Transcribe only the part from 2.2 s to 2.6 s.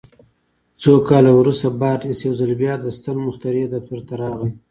يو ځل